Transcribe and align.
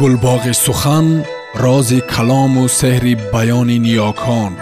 гулбоғи 0.00 0.52
сухан 0.64 1.06
рози 1.64 2.00
калому 2.12 2.64
сеҳри 2.80 3.14
баёни 3.32 3.78
ниёкон 3.86 4.52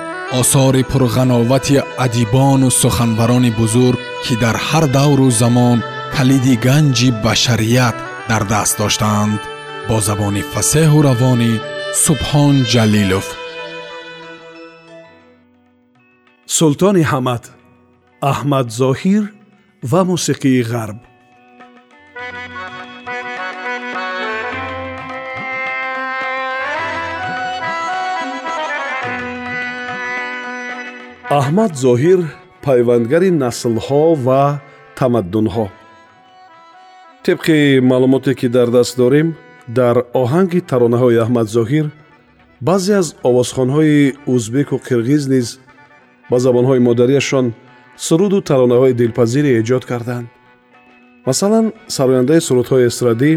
осори 0.40 0.82
пурғановати 0.90 1.76
адибону 2.04 2.68
суханбарони 2.82 3.50
бузург 3.58 3.98
ки 4.24 4.34
дар 4.42 4.56
ҳар 4.66 4.84
давру 4.98 5.28
замон 5.42 5.78
калиди 6.16 6.54
ганҷи 6.66 7.08
башарият 7.24 7.96
дар 8.30 8.42
даст 8.52 8.74
доштаанд 8.82 9.40
бо 9.88 9.96
забони 10.08 10.42
фасеҳу 10.52 10.98
равонӣ 11.08 11.52
субҳон 12.04 12.54
ҷалилов 12.72 13.26
султони 16.58 17.02
ҳамад 17.12 17.44
аҳмад 18.32 18.66
зоҳир 18.80 19.24
ва 19.90 20.00
мусиқии 20.10 20.66
ғарб 20.72 20.98
аҳмад 31.30 31.72
зоҳир 31.74 32.20
пайвандгари 32.62 33.30
наслҳо 33.30 34.04
ва 34.26 34.60
тамаддунҳо. 34.98 35.66
Тибқи 37.24 37.80
маълумоте 37.80 38.34
ки 38.34 38.48
дар 38.48 38.68
даст 38.70 38.96
дорем 38.96 39.28
дар 39.68 39.96
оҳанги 40.22 40.60
таронаҳои 40.70 41.16
аҳмад 41.24 41.46
зоҳир 41.56 41.86
баъзе 42.60 42.94
аз 43.00 43.08
овозхонҳои 43.28 44.14
узбеку 44.26 44.76
қирғиз 44.88 45.22
низ 45.34 45.48
ба 46.30 46.36
забонҳои 46.44 46.84
модарияшон 46.88 47.46
суруду 47.96 48.38
таронаҳои 48.50 48.92
дилпазире 49.00 49.50
эҷод 49.60 49.84
карданд. 49.90 50.26
Масалан 51.26 51.72
сарояндаи 51.96 52.40
сурудҳои 52.48 52.86
эстрадӣ 52.90 53.32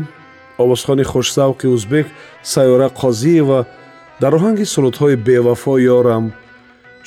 овозхони 0.63 1.03
хушсавқи 1.11 1.67
узбек 1.75 2.07
сайёра 2.53 2.87
қозиева 3.01 3.59
дар 4.21 4.33
оҳанги 4.37 4.65
сурудҳои 4.73 5.15
бевафо 5.27 5.73
ёрам 5.99 6.25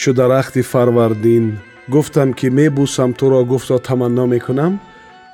чу 0.00 0.12
дарахти 0.14 0.62
фарвардин 0.62 1.58
гуфтам 1.88 2.32
ки 2.32 2.46
мебусам 2.46 3.12
туро 3.12 3.44
гуфто 3.44 3.78
таманно 3.78 4.26
мекунам 4.26 4.80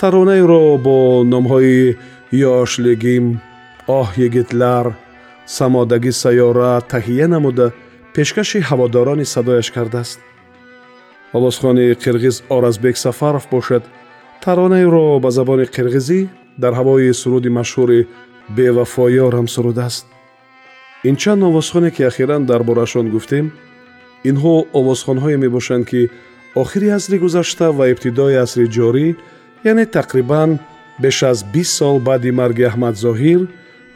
таронаеро 0.01 0.77
бо 0.87 0.97
номҳои 1.33 1.97
ёшлегим 2.33 3.25
оҳ 3.99 4.09
егитлар 4.27 4.87
самодагӣ 5.57 6.13
сайёра 6.23 6.73
таҳия 6.93 7.27
намуда 7.35 7.67
пешкаши 8.15 8.59
ҳаводорони 8.69 9.27
садояш 9.35 9.69
кардааст 9.77 10.19
овозхони 11.37 11.87
қирғиз 12.03 12.37
оразбек 12.57 12.97
сафаров 13.05 13.45
бошад 13.55 13.83
таронаеро 14.45 15.07
ба 15.25 15.31
забони 15.39 15.67
қирғизӣ 15.77 16.21
дар 16.63 16.73
ҳавои 16.79 17.13
суруди 17.21 17.51
машҳури 17.59 18.01
бевафоёрам 18.57 19.47
сурудааст 19.55 20.07
ин 21.09 21.15
чанд 21.23 21.43
овозхоне 21.49 21.91
ки 21.97 22.03
ахиран 22.11 22.43
дар 22.51 22.61
борашон 22.69 23.07
гуфтем 23.15 23.47
инҳо 24.31 24.55
овозхонҳое 24.79 25.37
мебошанд 25.45 25.85
ки 25.91 26.01
охири 26.63 26.89
асри 26.99 27.17
гузашта 27.25 27.67
ва 27.79 27.85
ибтидои 27.93 28.37
асри 28.45 28.67
ҷорӣ 28.77 29.07
яъне 29.71 29.85
тақрибан 29.97 30.51
беш 31.03 31.19
аз 31.31 31.39
бист 31.53 31.73
сол 31.79 31.97
баъди 32.09 32.31
марги 32.41 32.65
аҳмадзоҳир 32.71 33.41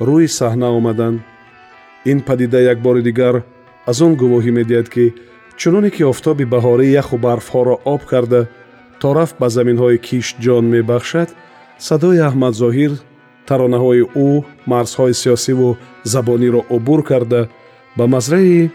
рӯи 0.09 0.29
саҳна 0.39 0.69
омаданд. 0.79 1.19
Ин 2.11 2.19
падида 2.29 2.61
як 2.73 2.79
бори 2.87 3.03
дигар 3.09 3.35
аз 3.91 3.99
он 4.07 4.13
гувоҳӣ 4.21 4.51
медиҳад 4.59 4.89
ки 4.95 5.05
чуноне 5.61 5.91
ки 5.97 6.03
офтоби 6.13 6.45
баҳорӣ 6.55 6.87
яху 7.03 7.17
барфҳоро 7.27 7.75
об 7.95 8.03
карда 8.11 8.41
то 9.01 9.09
рафт 9.17 9.37
ба 9.41 9.49
заминҳои 9.57 9.99
кишт 10.07 10.35
ҷон 10.45 10.65
мебахшад 10.75 11.29
садои 11.89 12.21
аҳмадзоҳир 12.29 12.93
таронаҳои 13.49 14.03
ӯ 14.27 14.29
марзҳои 14.73 15.15
сиёсиву 15.23 15.69
забониро 16.13 16.61
убур 16.77 17.01
карда 17.11 17.41
ба 17.97 18.05
мазраи 18.15 18.71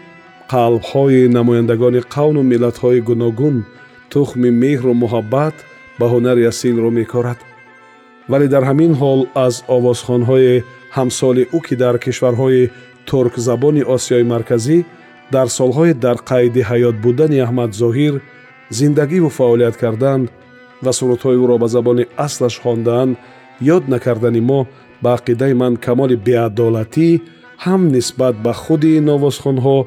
қалбҳои 0.52 1.20
намояндагони 1.36 2.00
қавну 2.14 2.40
миллатҳои 2.52 3.00
гуногун 3.08 3.56
тухми 4.12 4.50
меҳру 4.62 4.92
муҳаббат 5.02 5.56
ба 5.98 6.06
ҳунари 6.12 6.42
асилро 6.52 6.90
мекорад. 7.00 7.38
Вале 8.30 8.46
дар 8.54 8.64
ҳамин 8.70 8.92
ҳол 9.00 9.20
аз 9.46 9.54
овозхонҳои 9.76 10.54
ҳамсоли 10.96 11.44
ӯ 11.56 11.58
ки 11.66 11.74
дар 11.82 11.94
кишварҳои 12.04 12.70
туркзабони 13.08 13.82
осиёи 13.96 14.24
марказӣ 14.32 14.78
дар 15.34 15.46
солҳои 15.58 15.92
дар 16.04 16.16
қайди 16.30 16.60
ҳаёт 16.70 16.96
будани 17.04 17.38
аҳмадзоҳир 17.46 18.14
зиндагиву 18.78 19.28
фаъолият 19.38 19.76
карданд 19.82 20.26
ва 20.84 20.92
сурудҳои 20.98 21.36
ӯро 21.44 21.56
ба 21.62 21.68
забони 21.76 22.04
аслаш 22.26 22.54
хондаанд 22.62 23.12
ёд 23.76 23.84
накардани 23.92 24.42
мо 24.50 24.60
ба 25.02 25.10
ақидаи 25.18 25.54
ман 25.62 25.74
камоли 25.86 26.16
беадолатӣ 26.26 27.08
ҳам 27.64 27.82
нисбат 27.96 28.34
ба 28.44 28.52
худи 28.62 28.90
ин 28.98 29.06
овозхонҳо 29.16 29.78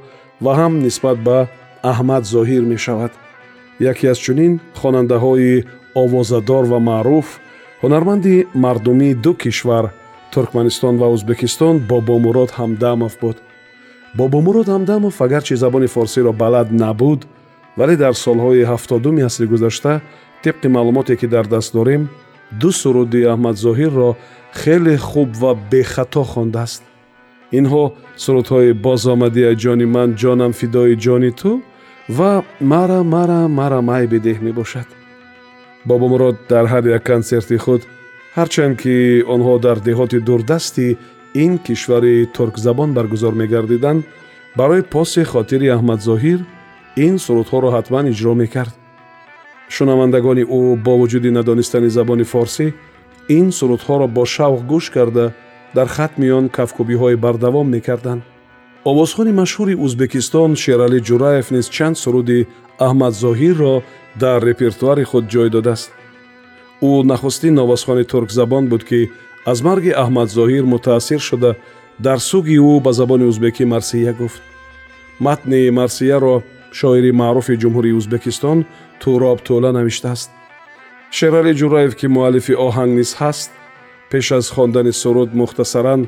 ва 0.43 0.51
ҳам 0.59 0.73
нисбат 0.85 1.17
ба 1.27 1.37
аҳмад 1.91 2.23
зоҳир 2.33 2.63
мешавад. 2.73 3.11
Яке 3.91 4.05
аз 4.13 4.19
чунин 4.25 4.53
хонандаҳои 4.81 5.65
овозадор 6.03 6.63
ва 6.71 6.79
маъруф 6.89 7.27
ҳунарманди 7.83 8.35
мардумии 8.63 9.13
ду 9.23 9.31
кишвар 9.41 9.85
туркманистон 10.33 10.95
ва 11.01 11.07
ӯзбекистон 11.15 11.75
бобомурод 11.89 12.49
ҳамдамов 12.59 13.13
буд. 13.21 13.37
Бобомурод 14.17 14.67
ҳамдамов 14.75 15.15
агарчи 15.25 15.55
забони 15.63 15.87
форсиро 15.95 16.31
балад 16.41 16.67
набуд 16.71 17.19
вале 17.77 17.95
дар 18.03 18.13
солҳои 18.25 18.67
ҳафтодуми 18.71 19.21
асри 19.29 19.45
гузашта 19.53 19.93
тибқи 20.43 20.67
маълумоте 20.75 21.15
ки 21.19 21.27
дар 21.27 21.45
даст 21.53 21.73
дорем 21.73 22.03
ду 22.61 22.69
суруди 22.71 23.21
аҳмадзоҳирро 23.33 24.09
хеле 24.61 24.95
хуб 24.97 25.29
ва 25.41 25.51
бехато 25.71 26.23
хондааст 26.23 26.83
инҳо 27.57 27.83
сурудҳои 28.23 28.71
бозомадия 28.85 29.51
ҷони 29.63 29.87
ман 29.95 30.09
ҷонам 30.21 30.51
фидои 30.59 30.93
ҷони 31.05 31.31
ту 31.39 31.51
ва 32.17 32.31
мара 32.71 32.99
мара 33.15 33.41
мара 33.59 33.79
май 33.89 34.03
бидеҳ 34.13 34.37
мебошад. 34.47 34.87
Бобомурод 35.89 36.35
дар 36.51 36.65
ҳар 36.71 36.83
як 36.97 37.03
консерти 37.11 37.57
худ 37.63 37.81
ҳарчанд 38.37 38.73
ки 38.81 38.95
онҳо 39.33 39.53
дар 39.65 39.77
деҳоти 39.87 40.17
дурдасти 40.27 40.87
ин 41.43 41.51
кишвари 41.65 42.15
туркзабон 42.35 42.89
баргузор 42.97 43.33
мегардиданд 43.41 44.01
барои 44.59 44.81
поси 44.93 45.23
хотири 45.33 45.67
аҳмадзоҳир 45.75 46.39
ин 47.05 47.15
сурудҳоро 47.25 47.69
ҳатман 47.75 48.05
иҷро 48.11 48.33
мекард. 48.43 48.73
Шунавандагони 49.75 50.43
ӯ 50.59 50.61
бо 50.85 50.93
вуҷуди 51.01 51.29
надонистани 51.37 51.89
забони 51.97 52.25
форсӣ 52.33 52.65
ин 53.37 53.47
сурудҳоро 53.59 54.07
бо 54.15 54.23
шавқ 54.35 54.61
гӯш 54.71 54.85
карда 54.95 55.25
дар 55.75 55.87
хатми 55.95 56.29
он 56.29 56.49
кавкубиҳое 56.49 57.17
бардавом 57.17 57.67
мекарданд. 57.75 58.23
Овозхони 58.91 59.33
машҳури 59.41 59.75
ӯзбекистон 59.85 60.51
шералӣ 60.63 60.99
ҷураев 61.07 61.47
низ 61.55 61.67
чанд 61.75 61.95
суруди 62.03 62.39
аҳмадзоҳирро 62.85 63.75
дар 64.23 64.39
репертуари 64.49 65.03
худ 65.09 65.25
ҷой 65.33 65.49
додааст. 65.55 65.89
Ӯ 66.89 66.91
нахустин 67.11 67.55
овозхони 67.63 68.03
туркзабон 68.11 68.63
буд 68.71 68.83
ки 68.89 69.01
аз 69.51 69.59
марги 69.67 69.91
аҳмадзоҳир 70.03 70.63
мутаассир 70.73 71.21
шуда 71.29 71.51
дар 72.05 72.19
суги 72.29 72.57
ӯ 72.71 72.73
ба 72.85 72.91
забони 72.99 73.25
ӯзбекӣ 73.31 73.65
марсия 73.73 74.13
гуфт. 74.19 74.41
Матни 75.25 75.61
марсияро 75.79 76.35
шоири 76.79 77.11
маъруфи 77.21 77.59
ҷумҳурии 77.61 77.97
ӯзбекистон 77.99 78.59
туроб 79.01 79.39
тӯла 79.47 79.71
навиштааст. 79.77 80.29
Шералӣ 81.17 81.53
ҷураев 81.59 81.93
ки 81.99 82.07
муаллифи 82.15 82.53
оҳанг 82.67 82.91
низ 82.99 83.11
ҳаст 83.19 83.49
пеш 84.11 84.31
аз 84.31 84.45
хондани 84.55 84.93
суруд 85.01 85.29
мухтасаран 85.33 86.01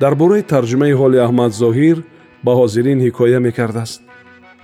дар 0.00 0.14
бораи 0.20 0.42
тарҷумаи 0.52 0.98
ҳоли 1.00 1.18
аҳмадзоҳир 1.26 1.98
ба 2.44 2.52
ҳозирин 2.60 2.98
ҳикоя 3.06 3.38
мекардааст. 3.46 4.00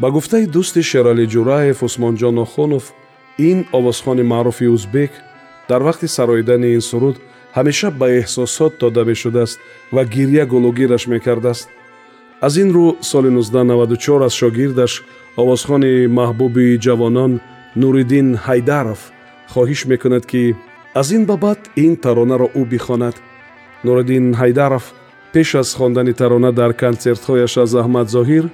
Ба 0.01 0.09
гуфтаи 0.17 0.47
дӯсти 0.55 0.83
шералӣ 0.91 1.25
ҷураев 1.35 1.79
усмонҷон 1.87 2.37
охунов 2.45 2.85
ин 3.51 3.59
овозхони 3.79 4.25
маъруфи 4.33 4.67
ӯзбек 4.77 5.13
дар 5.71 5.81
вақти 5.89 6.07
сароидани 6.17 6.69
ин 6.77 6.83
суруд 6.91 7.17
ҳамеша 7.57 7.89
ба 8.01 8.07
эҳсосот 8.21 8.73
дода 8.83 9.03
мешудааст 9.11 9.59
ва 9.95 10.03
гирья 10.15 10.45
гулугираш 10.53 11.05
мекардааст. 11.15 11.69
Аз 12.47 12.55
ин 12.63 12.69
рӯ 12.77 12.87
соли 13.11 13.31
1994 13.31 14.25
аз 14.27 14.35
шогирдаш 14.41 14.93
овозхони 15.43 16.07
маҳбуби 16.19 16.79
ҷавонон 16.85 17.33
нуриддин 17.81 18.29
ҳайдаров 18.47 19.01
хоҳиш 19.53 19.81
мекунад 19.93 20.25
ки 20.31 20.43
аз 20.95 21.11
ин 21.11 21.25
ба 21.25 21.37
баъд 21.37 21.59
ин 21.77 21.97
таронаро 21.97 22.49
ӯ 22.61 22.65
бихонад. 22.73 23.17
Нуриддин 23.85 24.35
ҳайдаров 24.35 24.85
пеш 25.33 25.55
аз 25.55 25.75
хондани 25.75 26.13
тарона 26.21 26.53
дар 26.53 26.73
консертҳояш 26.83 27.55
аз 27.65 27.73
аҳмадзоҳир 27.83 28.45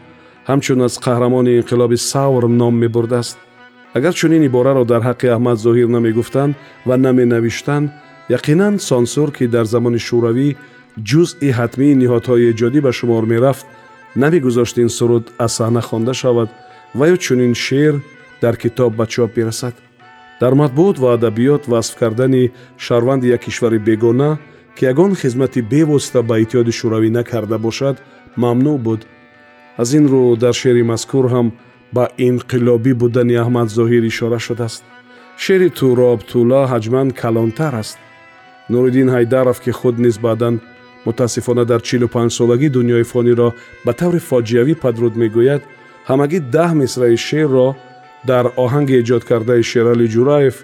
ҳамчун 0.49 0.81
аз 0.87 0.95
қаҳрамони 1.05 1.53
инқилоби 1.61 1.97
савр 2.11 2.45
ном 2.61 2.75
мебурдааст. 2.83 3.39
Агар 3.99 4.15
чунин 4.21 4.43
ибораро 4.49 4.85
дар 4.85 5.03
ҳаққи 5.09 5.27
аҳмадзоҳир 5.37 5.89
намегуфтанд 5.97 6.55
ва 6.89 6.97
наменавиштанд 6.97 7.89
яқинан 8.37 8.75
сонсур 8.89 9.29
ки 9.37 9.45
дар 9.55 9.67
замони 9.75 10.01
шӯравӣ 10.07 10.49
ҷузъи 11.09 11.51
ҳатмии 11.59 11.99
ниҳодҳои 12.03 12.49
эҷодӣ 12.53 12.81
ба 12.87 12.93
шумор 12.99 13.25
мерафт 13.33 13.67
намегузошт 14.23 14.77
ин 14.85 14.91
суруд 14.99 15.25
аз 15.45 15.53
саҳна 15.59 15.83
хонда 15.89 16.15
шавад 16.23 16.49
ва 16.99 17.05
ё 17.15 17.17
чунин 17.25 17.55
шеър 17.65 17.95
дар 18.43 18.55
китоб 18.63 18.93
ба 18.99 19.05
чоп 19.15 19.31
бирасад 19.37 19.75
дар 20.41 20.55
матбуот 20.55 20.99
ва 20.99 21.15
адабиёт 21.17 21.63
васф 21.73 21.95
кардани 22.01 22.53
шаҳрванди 22.85 23.27
як 23.37 23.41
кишвари 23.47 23.79
бегона 23.79 24.39
ки 24.77 24.85
ягон 24.85 25.15
хизмати 25.15 25.61
бевосита 25.63 26.23
ба 26.23 26.35
иттиҳоди 26.43 26.73
шӯравӣ 26.79 27.11
накарда 27.19 27.59
бошад 27.59 27.97
мамнӯъ 28.43 28.77
буд. 28.87 29.01
Аз 29.77 29.93
ин 29.99 30.05
рӯ 30.13 30.39
дар 30.43 30.55
шеъри 30.61 30.83
мазкур 30.83 31.25
ҳам 31.35 31.49
ба 31.97 32.05
инқилобӣ 32.29 32.93
будани 33.03 33.35
аҳмад 33.43 33.69
зоҳир 33.77 34.03
ишора 34.11 34.39
шудааст. 34.47 34.83
Шеъри 35.45 35.69
туроб 35.79 36.21
тула 36.31 36.63
ҳаҷман 36.73 37.09
калонтар 37.21 37.75
аст. 37.83 37.99
Нуриддин 38.71 39.09
ҳайдаров 39.15 39.59
ки 39.65 39.71
худ 39.79 39.97
низ 40.05 40.17
баъдан 40.27 40.55
мутаассифона 41.07 41.65
дар 41.71 41.81
чилу 41.89 42.07
панҷсолагӣ 42.15 42.69
дунёи 42.77 43.05
фониро 43.13 43.49
ба 43.85 43.93
таври 44.01 44.21
фоҷиавӣ 44.29 44.75
падруд 44.83 45.15
мегӯяд 45.23 45.63
ҳамагӣ 46.09 46.39
даҳ 46.55 46.71
мисраи 46.81 47.17
шеърро 47.29 47.69
дар 48.31 48.45
оҳанги 48.65 48.99
эҷодкардаи 49.03 49.63
шерали 49.71 50.07
ҷураев 50.15 50.57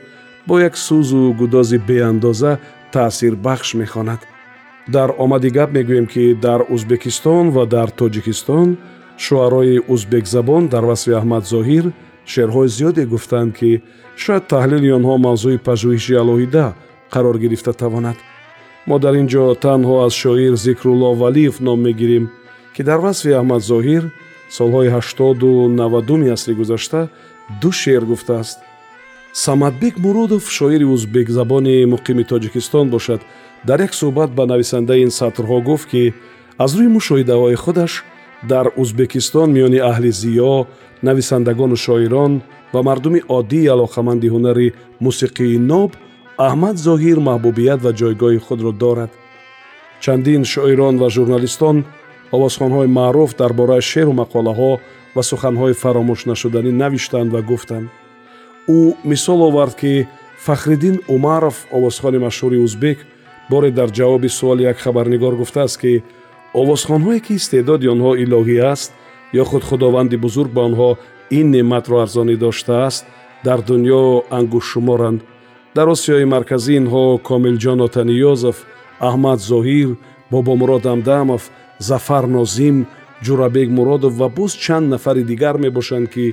бо 0.48 0.54
як 0.68 0.74
сӯзу 0.86 1.22
гудози 1.40 1.78
беандоза 1.88 2.52
таъсирбахш 2.92 3.68
мехонад. 3.82 4.20
Дар 4.94 5.08
омади 5.24 5.50
гап 5.56 5.70
мегӯем 5.76 6.06
ки 6.12 6.24
дар 6.46 6.60
ӯзбекистон 6.74 7.44
ва 7.56 7.64
дар 7.74 7.88
тоҷикистон 8.00 8.68
шуъарои 9.24 9.76
ӯзбекзабон 9.94 10.62
дар 10.72 10.84
васфи 10.90 11.12
аҳмад 11.20 11.44
зоҳир 11.52 11.84
шеърҳои 12.32 12.68
зиёде 12.76 13.04
гуфтанд 13.12 13.50
ки 13.58 13.70
шояд 14.22 14.44
таҳлили 14.52 14.88
онҳо 14.98 15.14
мавзӯи 15.26 15.62
пажӯҳиши 15.66 16.14
алоҳида 16.22 16.66
қарор 17.14 17.36
гирифта 17.44 17.72
тавонад. 17.82 18.18
Мо 18.88 18.96
дар 19.04 19.14
ин 19.20 19.26
ҷо 19.32 19.44
танҳо 19.64 19.96
аз 20.06 20.14
шоир 20.22 20.54
зикрулло 20.64 21.10
валиев 21.22 21.54
ном 21.66 21.78
мегирем 21.86 22.24
ки 22.74 22.82
дар 22.88 22.98
васфи 23.06 23.30
аҳмад 23.40 23.62
зоҳир 23.72 24.04
солҳои 24.58 24.92
ҳаштоду 24.96 25.50
навадуми 25.80 26.28
асри 26.36 26.54
гузашта 26.60 27.00
ду 27.60 27.72
шеър 27.72 28.04
гуфтааст. 28.04 28.58
Самадбек 29.32 29.98
муродов 29.98 30.50
шоири 30.56 30.86
ӯзбекзабони 30.94 31.84
муқими 31.92 32.24
тоҷикистон 32.30 32.86
бошад 32.90 33.20
дар 33.68 33.80
як 33.86 33.92
суҳбат 34.00 34.30
ба 34.38 34.44
нависандаи 34.46 35.02
ин 35.06 35.10
сатрҳо 35.20 35.58
гуфт 35.68 35.86
ки 35.90 36.14
аз 36.64 36.70
рӯи 36.78 36.88
мушоҳидаҳои 36.96 37.56
худаш 37.64 37.92
дар 38.50 38.66
ӯзбекистон 38.82 39.48
миёни 39.56 39.80
аҳли 39.90 40.10
зиё 40.22 40.54
нависандагону 41.06 41.76
шоирон 41.86 42.32
ва 42.72 42.80
мардуми 42.88 43.20
оддии 43.38 43.72
алоқаманди 43.74 44.32
ҳунари 44.34 44.68
мусиқии 45.06 45.58
ноб 45.72 45.90
аҳмад 46.46 46.76
зоҳир 46.86 47.18
маҳбубият 47.28 47.80
ва 47.82 47.90
ҷойгоҳи 48.00 48.44
худро 48.46 48.72
дорад. 48.84 49.10
Чандин 50.04 50.42
шоирон 50.54 50.94
ва 51.02 51.08
журналистон 51.16 51.76
овозхонҳои 52.36 52.94
маъруф 52.98 53.30
дар 53.40 53.52
бораи 53.60 53.82
шеъру 53.90 54.12
мақолаҳо 54.22 54.72
ва 55.14 55.22
суханҳои 55.30 55.74
фаромӯшнашуданӣ 55.82 56.70
навиштанд 56.82 57.28
ва 57.34 57.40
гуфтанд. 57.50 57.88
Ӯ 58.76 58.78
мисол 59.10 59.40
овард 59.48 59.74
ки 59.80 59.92
фахриддин 60.46 60.96
умаров 61.14 61.56
овозхони 61.76 62.18
машҳури 62.26 62.58
ӯзбек 62.66 62.98
боре 63.50 63.70
дар 63.70 63.88
ҷавоби 63.98 64.28
суоли 64.38 64.62
як 64.72 64.78
хабарнигор 64.84 65.34
гуфтааст 65.40 65.76
ки 65.82 65.92
овозхонҳое 66.60 67.20
ки 67.26 67.32
истеъдоди 67.40 67.86
онҳо 67.94 68.10
илоҳӣ 68.24 68.56
аст 68.72 68.90
ё 69.40 69.44
худ 69.50 69.62
худованди 69.68 70.16
бузург 70.24 70.50
ба 70.56 70.62
онҳо 70.68 70.90
ин 71.38 71.46
неъматро 71.54 71.96
арзонӣ 72.04 72.36
доштааст 72.44 73.04
дар 73.46 73.60
дунё 73.68 74.02
ангушшуморанд. 74.38 75.20
Дар 75.76 75.88
осиёи 75.94 76.24
марказӣ 76.34 76.72
инҳо 76.80 77.04
комилҷон 77.30 77.78
отаниёзов 77.86 78.56
аҳмад 79.08 79.38
зоҳир 79.50 79.90
бобомурод 80.32 80.84
амдамов 80.94 81.42
зафар 81.88 82.24
нозим 82.36 82.76
ҷурабек 83.26 83.68
муродов 83.76 84.12
ва 84.20 84.28
буз 84.36 84.52
чанд 84.64 84.86
нафари 84.92 85.22
дигар 85.30 85.56
мебошанд 85.64 86.06
ки 86.14 86.26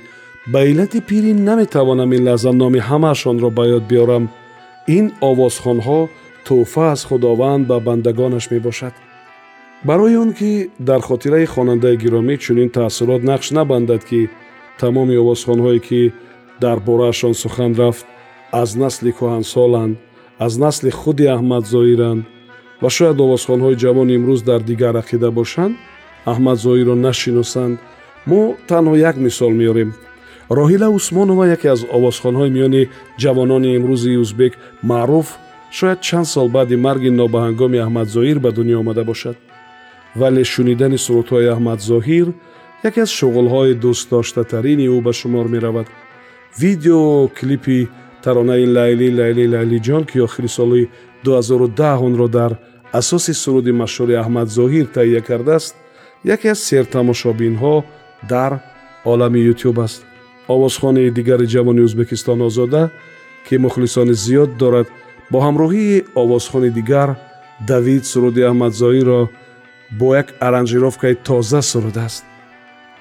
ба 0.52 0.60
иллати 0.72 1.00
пирӣ 1.10 1.32
наметавонам 1.50 2.10
ин 2.18 2.24
лаҳза 2.28 2.52
номи 2.62 2.80
ҳамаашонро 2.90 3.50
ба 3.58 3.64
ёд 3.78 3.84
биёрам 3.92 4.24
ин 4.98 5.06
овозхонҳо 5.30 6.00
тӯҳфа 6.46 6.86
аз 6.94 7.02
худованд 7.10 7.64
ба 7.70 7.78
бандагонаш 7.88 8.46
мебошад 8.54 8.94
барои 9.88 10.16
он 10.24 10.32
ки 10.40 10.52
дар 10.90 11.02
хотираи 11.10 11.46
хонандаи 11.54 11.96
гиромӣ 12.04 12.36
чунин 12.44 12.70
таассурот 12.76 13.22
нақш 13.32 13.48
набандад 13.58 14.02
ки 14.10 14.22
тамоми 14.80 15.16
овозхонҳое 15.24 15.80
ки 15.88 16.02
дар 16.64 16.78
бораашон 16.88 17.34
сухан 17.42 17.72
рафт 17.82 18.06
аз 18.62 18.70
насли 18.82 19.12
кӯҳансоланд 19.20 19.94
аз 20.46 20.54
насли 20.64 20.90
худи 21.00 21.26
аҳмад 21.36 21.64
зоиранд 21.74 22.24
ва 22.82 22.90
шояд 22.96 23.18
овозхонҳои 23.26 23.80
ҷавони 23.84 24.14
имрӯз 24.20 24.42
дар 24.50 24.62
дигар 24.72 24.96
ақида 25.04 25.30
бошанд 25.40 25.74
аҳмад 26.26 26.58
зоирро 26.66 26.96
нашиносанд. 26.96 27.80
Мо 28.26 28.56
танҳо 28.70 28.96
як 29.10 29.16
мисол 29.18 29.52
меорем. 29.62 29.94
Роҳила 30.58 30.88
усмонова 30.98 31.46
яке 31.56 31.68
аз 31.76 31.82
овозхонҳои 31.98 32.54
миёни 32.56 32.90
ҷавонони 33.22 33.70
имрӯзи 33.78 34.12
ӯзбек 34.24 34.54
маъруф 34.84 35.28
шояд 35.78 36.00
чанд 36.08 36.28
сол 36.34 36.48
баъди 36.56 36.76
марги 36.86 37.10
нобаҳангоми 37.22 37.84
аҳмад 37.86 38.08
зоир 38.16 38.38
ба 38.40 38.50
дунё 38.58 38.76
омада 38.82 39.04
бошад. 39.12 39.36
Вале 40.20 40.44
шунидани 40.54 40.98
сурудҳои 41.06 41.52
аҳмад 41.56 41.80
зоҳир 41.90 42.28
яке 42.88 43.02
аз 43.06 43.12
шуғулҳои 43.20 43.74
дӯстдоштатарини 43.84 44.86
ӯ 44.96 44.98
ба 45.06 45.14
шумор 45.20 45.46
меравад. 45.56 45.88
Видео 46.62 47.30
клипи 47.38 47.80
таронаи 48.24 48.66
лайли 48.76 49.08
лайли 49.20 49.46
лайлиҷон 49.54 50.04
ки 50.10 50.18
охири 50.28 50.50
соли 50.58 50.90
2010 51.24 52.06
онро 52.08 52.28
дар 52.28 52.52
асоси 53.00 53.34
суруди 53.34 53.72
машҳури 53.82 54.16
аҳмад 54.24 54.48
зоҳир 54.58 54.86
таҳия 54.98 55.22
кардааст 55.30 55.74
яке 56.24 56.50
аз 56.50 56.60
сертамошобинҳо 56.60 57.84
дар 58.30 58.60
олами 59.06 59.40
ютюб 59.52 59.80
аст. 59.80 60.06
Овозхони 60.48 61.12
дигари 61.18 61.48
ҷавони 61.54 61.82
ӯзбекистон 61.88 62.42
озода 62.42 62.84
ки 63.48 63.56
мухлисони 63.58 64.14
зиёд 64.14 64.58
дорад 64.62 64.88
бо 65.32 65.38
ҳамроҳии 65.48 66.04
овозхони 66.16 66.70
дигар 66.70 67.10
давид 67.68 68.04
суруди 68.06 68.42
аҳмадзоиро 68.50 69.22
бо 70.00 70.08
як 70.22 70.28
аранҷировкаи 70.48 71.16
тоза 71.28 71.62
сурудааст. 71.62 72.24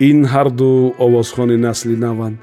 Ин 0.08 0.19
ҳарду 0.32 0.94
овозхони 1.06 1.56
насли 1.56 1.96
наванд. 2.06 2.37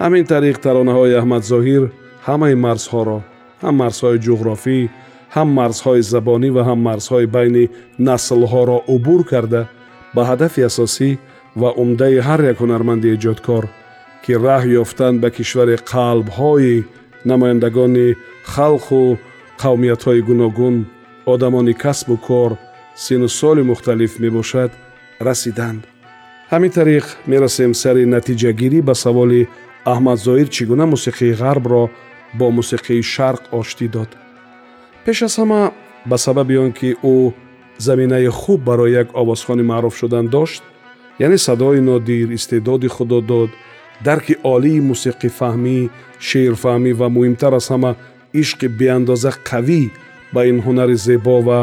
Ҳамин 0.00 0.24
тариқ 0.32 0.56
таронаҳои 0.66 1.18
аҳмадзоҳир 1.20 1.82
ҳамаи 2.28 2.54
марзҳоро 2.66 3.18
ҳам 3.62 3.74
марзҳои 3.82 4.18
ҷуғрофӣ 4.26 4.78
ҳам 5.34 5.48
марзҳои 5.60 6.02
забонӣ 6.12 6.48
ва 6.56 6.62
ҳам 6.68 6.80
марзҳои 6.88 7.26
байни 7.36 7.64
наслҳоро 8.08 8.78
убур 8.94 9.20
карда 9.32 9.62
ба 10.14 10.22
ҳадафи 10.30 10.60
асосӣ 10.70 11.10
ва 11.60 11.70
умдаи 11.82 12.16
ҳар 12.26 12.40
як 12.50 12.56
ҳунарманди 12.62 13.12
эҷодкор 13.16 13.64
ки 14.24 14.32
раҳ 14.46 14.62
ёфтан 14.82 15.14
ба 15.22 15.28
кишвари 15.36 15.76
қалбҳои 15.92 16.84
намояндагони 17.30 18.08
халқу 18.54 19.00
қавмиятҳои 19.62 20.20
гуногун 20.28 20.76
одамони 21.32 21.74
касбу 21.84 22.16
кор 22.28 22.50
сину 23.04 23.28
соли 23.40 23.62
мухталиф 23.70 24.12
мебошад 24.24 24.70
расиданд 25.28 25.82
ҳамин 26.52 26.72
тариқ 26.78 27.06
мерасем 27.32 27.72
сари 27.82 28.04
натиҷагирӣ 28.14 28.80
ба 28.88 28.94
саволи 29.04 29.42
аҳмадзоир 29.92 30.48
чӣ 30.54 30.62
гуна 30.70 30.84
мусиқии 30.94 31.36
ғарбро 31.42 31.84
бо 32.38 32.46
мусиқии 32.58 33.02
шарқ 33.14 33.42
оштӣ 33.60 33.86
дод. 33.94 34.10
Пеш 35.04 35.18
аз 35.26 35.34
ҳама 35.40 35.62
ба 36.10 36.16
сабаби 36.24 36.56
он 36.64 36.72
ки 36.78 36.90
ӯ 37.14 37.16
заминаи 37.80 38.26
хуб 38.26 38.60
барои 38.68 38.92
як 38.92 39.08
овозхони 39.14 39.62
маъруф 39.62 39.96
шудан 39.96 40.26
дошт 40.26 40.62
яъне 41.18 41.38
садои 41.38 41.80
нодир 41.80 42.28
истеъдоди 42.30 42.88
худодод 42.88 43.50
дарки 44.04 44.34
олии 44.42 44.80
мусиқифаҳмӣ 44.90 45.78
шеърфаҳмӣ 46.28 46.92
ва 47.00 47.08
муҳимтар 47.16 47.52
аз 47.60 47.66
ҳама 47.72 47.92
ишқи 48.42 48.66
беандоза 48.78 49.32
қавӣ 49.48 49.82
ба 50.34 50.40
ин 50.50 50.58
ҳунари 50.66 50.96
зебо 51.06 51.36
ва 51.48 51.58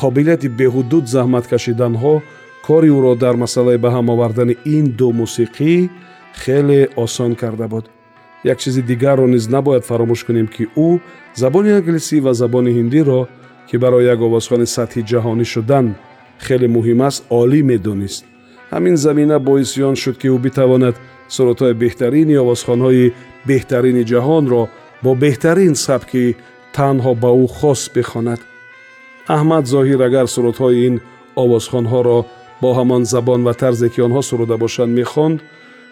қобилияти 0.00 0.48
беҳудуд 0.58 1.04
заҳмат 1.14 1.44
кашиданҳо 1.52 2.14
кори 2.66 2.90
ӯро 2.96 3.12
дар 3.24 3.34
масъалаи 3.42 3.78
ба 3.84 3.88
ҳам 3.94 4.06
овардани 4.14 4.54
ин 4.76 4.84
ду 4.98 5.08
мусиқӣ 5.20 5.74
хеле 6.42 6.80
осон 7.04 7.32
карда 7.34 7.66
буд. 7.68 7.84
Як 8.44 8.58
чизи 8.58 8.82
дигарро 8.82 9.26
низ 9.34 9.44
набояд 9.54 9.84
фаромӯш 9.88 10.20
кунем 10.26 10.48
ки 10.54 10.64
ӯ 10.86 10.88
забони 11.42 11.70
англисӣ 11.78 12.16
ва 12.26 12.32
забони 12.34 12.70
ҳиндиро 12.78 13.20
ки 13.68 13.76
барои 13.82 14.04
як 14.14 14.20
овозхони 14.28 14.66
сатҳи 14.76 15.02
ҷаҳонӣ 15.10 15.44
шудан 15.54 15.86
хеле 16.46 16.68
муҳим 16.76 17.00
аст 17.08 17.20
олӣ 17.40 17.60
медонист 17.70 18.22
ҳамин 18.72 18.96
замина 19.04 19.36
боиси 19.48 19.82
он 19.90 19.96
шуд 20.02 20.16
ки 20.20 20.28
ӯ 20.34 20.38
битавонад 20.46 20.96
сурудҳои 21.34 21.74
беҳтарини 21.82 22.40
овозхонҳои 22.42 23.12
беҳтарини 23.48 24.02
ҷаҳонро 24.12 24.62
бо 25.04 25.10
беҳтарин 25.24 25.74
сабки 25.86 26.24
танҳо 26.76 27.12
ба 27.22 27.30
ӯ 27.42 27.46
хос 27.58 27.80
бихонад 27.94 28.40
аҳмад 29.36 29.64
зоҳир 29.74 30.00
агар 30.08 30.26
сурудҳои 30.34 30.78
ин 30.88 30.94
овозхонҳоро 31.42 32.18
бо 32.62 32.70
ҳамон 32.78 33.02
забон 33.14 33.40
ва 33.46 33.54
тарзе 33.62 33.88
ки 33.92 34.00
онҳо 34.06 34.22
суруда 34.30 34.56
бошанд 34.64 34.92
мехонд 35.00 35.38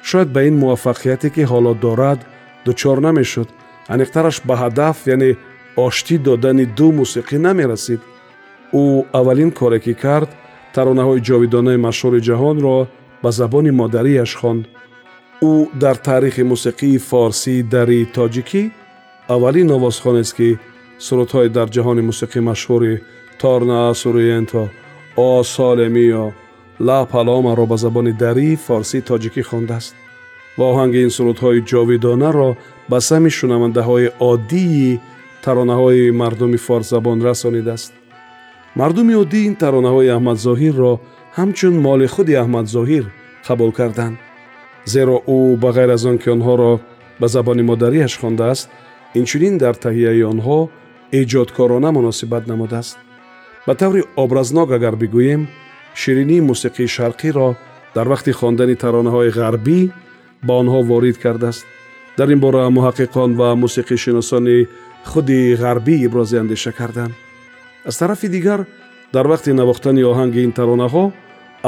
шояд 0.09 0.29
ба 0.35 0.41
ин 0.49 0.55
муваффақияте 0.63 1.29
ки 1.35 1.43
ҳоло 1.53 1.73
дорад 1.85 2.21
дучор 2.67 2.99
намешуд 3.07 3.49
аниқтараш 3.95 4.37
ба 4.49 4.55
ҳадаф 4.63 4.97
яъне 5.15 5.31
оштӣ 5.77 6.17
додани 6.27 6.65
ду 6.79 6.89
мусиқӣ 7.01 7.37
намерасид 7.47 8.01
ӯ 8.83 8.85
аввалин 9.19 9.51
коре 9.59 9.79
ки 9.85 9.95
кард 10.05 10.31
таронаҳои 10.75 11.25
ҷовидонаи 11.29 11.83
машҳури 11.87 12.21
ҷаҳонро 12.29 12.79
ба 13.23 13.31
забони 13.39 13.71
модарияш 13.81 14.33
хонд 14.41 14.65
ӯ 15.51 15.53
дар 15.83 15.97
таърихи 16.07 16.43
мусиқии 16.53 17.03
форсӣ 17.09 17.55
дари 17.75 18.01
тоҷикӣ 18.17 18.63
аввалин 19.35 19.69
овозхонест 19.77 20.33
ки 20.39 20.49
сурудҳои 21.07 21.49
дар 21.57 21.69
ҷаҳони 21.75 22.03
мусиқӣ 22.11 22.41
машҳури 22.51 22.95
торна 23.43 23.77
асуриенто 23.93 24.63
о 25.17 25.31
солемиё 25.55 26.27
ла 26.87 27.01
паломаро 27.13 27.65
ба 27.73 27.77
забони 27.85 28.13
дарӣ 28.23 28.49
форсӣ 28.67 28.99
тоҷикӣ 29.11 29.43
хондааст 29.51 29.95
ва 30.59 30.65
оҳанги 30.73 30.99
ин 31.07 31.13
сурудҳои 31.17 31.65
ҷовидонаро 31.71 32.51
ба 32.91 32.99
сами 33.09 33.31
шунавандаҳои 33.39 34.09
оддии 34.31 35.01
таронаҳои 35.45 36.11
мардуми 36.21 36.59
форсзабон 36.67 37.19
расонидааст 37.29 37.93
мардуми 38.81 39.15
оддӣ 39.23 39.39
ин 39.49 39.55
таронаҳои 39.63 40.13
аҳмадзоҳирро 40.17 40.93
ҳамчун 41.39 41.75
моли 41.87 42.07
худи 42.15 42.35
аҳмадзоҳир 42.43 43.05
қабул 43.47 43.71
карданд 43.79 44.17
зеро 44.93 45.17
ӯ 45.37 45.39
ба 45.63 45.71
ғайр 45.77 45.91
аз 45.97 46.05
он 46.11 46.17
ки 46.23 46.29
онҳоро 46.37 46.73
ба 47.21 47.27
забони 47.35 47.63
модариаш 47.71 48.13
хондааст 48.23 48.65
инчунин 49.19 49.55
дар 49.63 49.75
таҳияи 49.85 50.23
онҳо 50.33 50.59
эҷодкорона 51.21 51.91
муносибат 51.99 52.45
намудааст 52.53 52.97
ба 53.67 53.73
таври 53.81 54.03
образнок 54.25 54.69
агар 54.79 54.95
бигӯем 55.03 55.43
ширинии 56.01 56.47
мусиқии 56.51 56.93
шарқиро 56.97 57.49
дар 57.97 58.07
вақти 58.13 58.33
хондани 58.41 58.75
таронаҳои 58.85 59.35
ғарбӣ 59.39 59.81
ба 60.47 60.53
онҳо 60.63 60.81
ворид 60.91 61.17
кардааст 61.25 61.65
дар 62.19 62.29
ин 62.35 62.41
бора 62.45 62.63
муҳаққиқон 62.77 63.31
ва 63.41 63.49
мусиқишиносони 63.63 64.59
худи 65.11 65.57
ғарбӣ 65.63 65.95
ибрози 66.07 66.37
андеша 66.43 66.73
карданд 66.73 67.15
аз 67.89 67.99
тарафи 67.99 68.29
дигар 68.29 68.61
дар 69.13 69.27
вақти 69.33 69.51
навохтани 69.53 70.03
оҳанги 70.13 70.41
ин 70.47 70.53
таронаҳо 70.59 71.05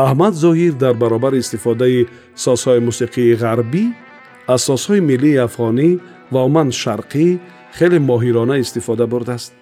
аҳмад 0.05 0.35
зоҳир 0.45 0.73
дар 0.85 0.95
баробари 1.03 1.39
истифодаи 1.45 2.07
созҳои 2.45 2.81
мусиқии 2.89 3.37
ғарбӣ 3.43 3.85
аз 4.55 4.61
созҳои 4.69 5.01
миллии 5.11 5.43
афғонӣ 5.47 5.89
ва 6.33 6.41
умуман 6.47 6.69
шарқӣ 6.83 7.27
хеле 7.79 7.99
моҳирона 8.11 8.57
истифода 8.65 9.07
бурдааст 9.13 9.53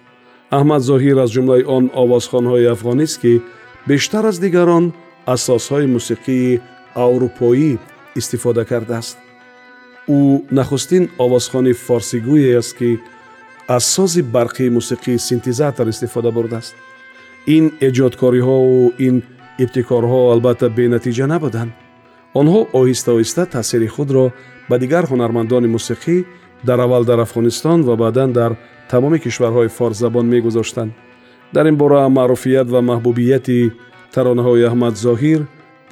аҳмад 0.57 0.81
зоҳир 0.89 1.17
аз 1.23 1.29
ҷумлаи 1.35 1.63
он 1.77 1.83
овозхонҳои 2.03 2.71
афғонист 2.75 3.17
ки 3.21 3.33
бештар 3.89 4.23
аз 4.31 4.37
дигарон 4.43 4.85
аз 5.33 5.39
созҳои 5.49 5.87
мусиқии 5.95 6.61
аврупоӣ 7.05 7.71
истифода 8.19 8.63
кардааст 8.71 9.17
ӯ 10.17 10.19
нахустин 10.57 11.03
овозхони 11.25 11.73
форсигӯе 11.85 12.57
аст 12.61 12.73
ки 12.79 12.89
аз 13.67 13.85
сози 13.85 14.21
барқии 14.21 14.69
мусиқии 14.69 15.17
синтезатор 15.17 15.87
истифода 15.87 16.31
бурдааст. 16.31 16.75
Ин 17.47 17.71
эҷодкориҳову 17.87 18.93
ин 18.97 19.23
ибтикорҳо 19.63 20.31
албатта 20.33 20.69
бенатиҷа 20.69 21.27
набуданд. 21.27 21.71
Онҳо 22.39 22.59
оҳиста 22.79 23.09
оҳиста 23.15 23.43
таъсири 23.45 23.87
худро 23.87 24.25
ба 24.69 24.75
дигар 24.83 25.03
ҳунармандони 25.11 25.73
мусиқӣ 25.75 26.25
дар 26.67 26.79
аввал 26.79 27.03
дар 27.05 27.19
афғонистон 27.25 27.79
ва 27.87 27.95
баъдан 27.95 28.31
дар 28.39 28.51
тамоми 28.91 29.19
кишварҳои 29.19 29.73
форсзабон 29.77 30.25
мегузоштанд. 30.33 30.91
Дар 31.53 31.65
ин 31.71 31.75
бора 31.75 32.09
маъруфият 32.09 32.67
ва 32.69 32.81
маҳбубияти 32.81 33.71
таронаҳои 34.13 34.67
аҳмад 34.69 34.95
зоҳир 35.05 35.41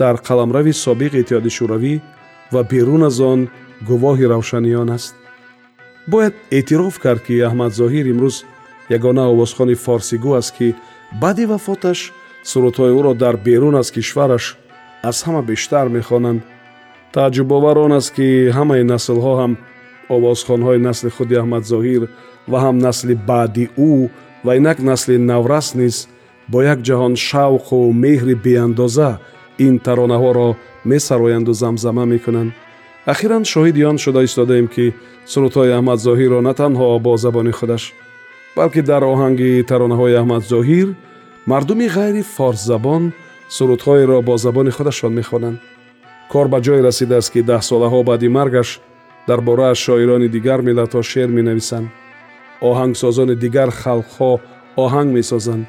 дар 0.01 0.16
қаламрави 0.28 0.74
собиқ 0.86 1.13
иттиҳоди 1.22 1.51
шӯравӣ 1.58 1.94
ва 2.54 2.62
берун 2.72 3.04
аз 3.10 3.20
он 3.32 3.40
гувоҳи 3.90 4.25
равшани 4.34 4.75
он 4.75 4.90
аст 4.98 5.16
бояд 6.08 6.34
эътироф 6.51 7.00
кард 7.00 7.22
ки 7.27 7.34
аҳмад 7.48 7.72
зоҳир 7.79 8.05
имрӯз 8.13 8.36
ягона 8.98 9.24
овозхони 9.34 9.75
форсигӯ 9.75 10.31
аст 10.41 10.51
ки 10.58 10.75
баъди 11.22 11.46
вафоташ 11.46 12.00
сурудҳои 12.43 12.96
ӯро 13.00 13.13
дар 13.24 13.36
берун 13.38 13.75
аз 13.81 13.91
кишвараш 13.96 14.46
аз 15.10 15.17
ҳама 15.25 15.41
бештар 15.51 15.88
мехонанд. 15.98 16.41
Тааҷҷубовар 17.13 17.77
он 17.86 17.91
аст 18.00 18.12
ки 18.15 18.27
ҳамаи 18.58 18.84
наслҳо 18.93 19.34
ҳам 19.41 19.53
овозхонҳои 20.15 20.79
насли 20.88 21.10
худи 21.15 21.36
аҳмад 21.41 21.63
зоҳир 21.74 22.03
ва 22.51 22.58
ҳам 22.65 22.77
насли 22.88 23.15
баъди 23.29 23.65
ӯ 23.89 23.91
ва 24.46 24.51
инак 24.60 24.79
насли 24.89 25.15
наврас 25.31 25.67
низ 25.79 25.96
бо 26.51 26.58
як 26.74 26.79
ҷаҳон 26.88 27.13
шавқу 27.27 27.77
меҳри 28.03 28.36
беандоза 28.46 29.12
ин 29.65 29.75
таронаҳоро 29.86 30.50
месароянду 30.91 31.53
замзама 31.63 32.05
мекунанд 32.13 32.51
ахиран 33.05 33.43
шоҳиди 33.43 33.84
он 33.84 33.98
шуда 33.98 34.24
истодаем 34.24 34.67
ки 34.67 34.93
сурудҳои 35.25 35.72
аҳмад 35.77 36.00
зоҳирро 36.08 36.39
на 36.41 36.53
танҳо 36.53 37.00
бо 37.00 37.17
забони 37.17 37.51
худаш 37.51 37.84
балки 38.55 38.81
дар 38.81 39.03
оҳанги 39.13 39.65
таронаҳои 39.70 40.20
аҳмад 40.22 40.43
зоҳир 40.53 40.88
мардуми 41.51 41.88
ғайри 41.98 42.24
форсзабон 42.36 43.03
сурудҳоеро 43.55 44.22
бо 44.27 44.38
забони 44.38 44.72
худашон 44.77 45.13
мехонанд. 45.20 45.58
Кор 46.31 46.48
ба 46.53 46.60
ҷое 46.65 46.81
расидааст 46.88 47.29
ки 47.34 47.41
даҳсолаҳо 47.51 48.00
баъди 48.10 48.27
маргаш 48.38 48.70
дар 49.27 49.39
борааш 49.48 49.77
шоирони 49.86 50.27
дигар 50.36 50.60
миллатҳо 50.67 51.01
шеър 51.12 51.29
менависанд. 51.38 51.88
Оҳангсозони 52.70 53.36
дигар 53.43 53.70
халқҳо 53.84 54.31
оҳанг 54.84 55.10
месозанд. 55.17 55.65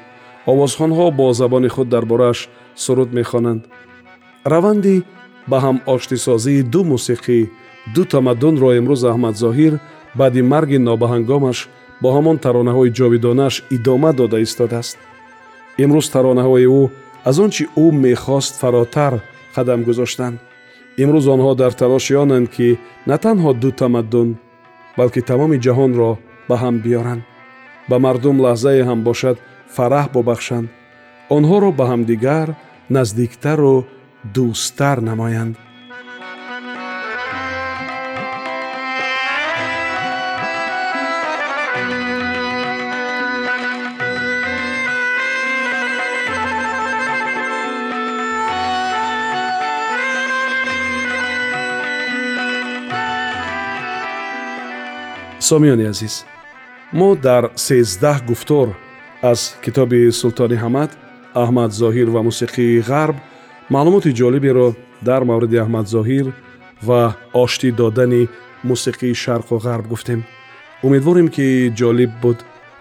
Овозхонҳо 0.51 1.07
бо 1.19 1.27
забони 1.41 1.69
худ 1.75 1.87
дар 1.89 2.05
борааш 2.11 2.39
суруд 2.83 3.09
мехонанд. 3.19 3.61
Раванди 4.53 4.95
ба 5.49 5.57
ҳам 5.63 5.77
оштисозии 5.93 6.61
ду 6.73 6.81
мусиқӣ 6.93 7.39
ду 7.95 8.01
тамаддунро 8.13 8.69
имрӯз 8.79 9.01
аҳмадзоҳир 9.11 9.73
баъди 10.19 10.41
марги 10.53 10.77
нобаҳангомаш 10.89 11.59
бо 12.01 12.09
ҳамон 12.15 12.37
таронаҳои 12.45 12.93
ҷовидонааш 12.97 13.55
идома 13.75 14.11
дода 14.19 14.37
истодааст 14.45 14.97
имрӯз 15.83 16.07
таронаҳои 16.15 16.67
ӯ 16.81 16.83
аз 17.29 17.35
он 17.43 17.49
чи 17.55 17.63
ӯ 17.83 17.85
мехост 18.05 18.53
фаротар 18.61 19.13
қадам 19.55 19.79
гузоштанд 19.87 20.37
имрӯз 21.03 21.25
онҳо 21.35 21.51
дар 21.61 21.71
талоши 21.81 22.13
онанд 22.23 22.47
ки 22.55 22.67
на 23.09 23.15
танҳо 23.25 23.51
ду 23.61 23.69
тамаддун 23.81 24.29
балки 24.97 25.21
тамоми 25.29 25.57
ҷаҳонро 25.65 26.11
ба 26.49 26.55
ҳам 26.63 26.75
биёранд. 26.83 27.23
Ба 27.89 27.95
мардум 28.05 28.37
лаҳзае 28.45 28.81
ҳам 28.89 28.99
бошад 29.09 29.37
фараҳ 29.75 30.05
бубахшанд 30.15 30.67
онҳоро 31.35 31.69
ба 31.79 31.85
ҳамдигар 31.91 32.47
наздиктару 32.95 33.75
дӯсттар 34.35 34.97
намоянд 35.09 35.55
сомиёни 55.49 55.85
азиз 55.93 56.15
мо 56.99 57.09
дар 57.15 57.43
сездаҳ 57.67 58.17
гуфтор 58.29 58.67
аз 59.31 59.39
китоби 59.63 60.11
султони 60.21 60.57
ҳамад 60.63 60.91
аҳмад 61.43 61.71
зоҳир 61.81 62.07
ва 62.15 62.21
мусиқии 62.29 62.83
ғарб 62.89 63.17
маълумоти 63.69 64.11
ҷолиберо 64.19 64.67
дар 65.07 65.21
мавриди 65.23 65.57
аҳмад 65.63 65.85
зоҳир 65.95 66.25
ва 66.87 67.01
оштӣ 67.43 67.69
додани 67.79 68.23
мусиқии 68.69 69.19
шарқу 69.23 69.55
ғарб 69.65 69.85
гуфтем. 69.91 70.19
Умедворем 70.83 71.27
ки 71.35 71.71
ҷолиб 71.79 72.11
буд. 72.21 72.37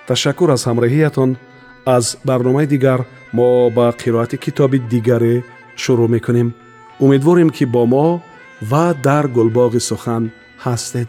Ташаккур 0.08 0.50
аз 0.50 0.62
ҳамроҳиятон 0.68 1.30
аз 1.96 2.04
барномаи 2.28 2.66
дигар 2.66 3.00
мо 3.36 3.70
ба 3.76 3.86
қироати 4.02 4.36
китоби 4.44 4.78
дигаре 4.92 5.34
шурӯъ 5.82 6.08
мекунем. 6.14 6.48
Умедворем 7.04 7.50
ки 7.56 7.64
бо 7.74 7.82
мо 7.86 8.06
ва 8.70 8.94
дар 9.06 9.24
гулбоғи 9.36 9.80
сухан 9.90 10.24
ҳастед 10.64 11.08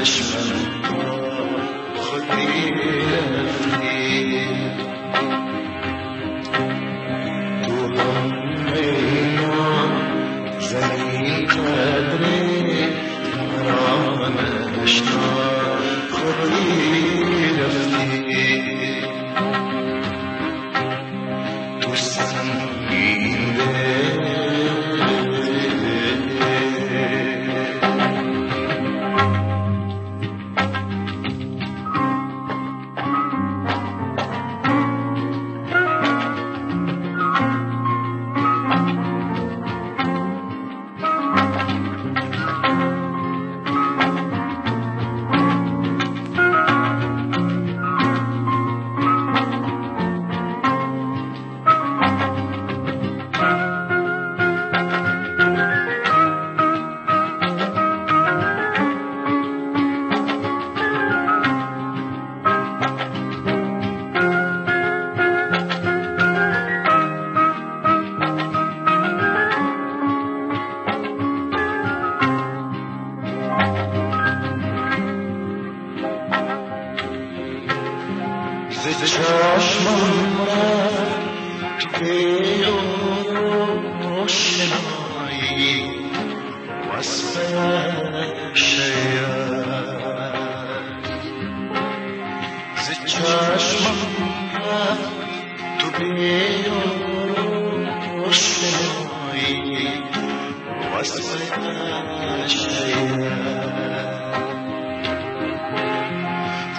يشمل 0.00 0.65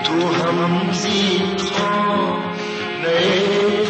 तू 0.08 0.28
हम 0.40 0.92
जी 1.00 1.22
खो 1.64 1.88
नए 3.04 3.86